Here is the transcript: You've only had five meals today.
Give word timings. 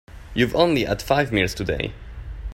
You've 0.33 0.55
only 0.55 0.85
had 0.85 0.99
five 0.99 1.31
meals 1.31 1.53
today. 1.53 1.93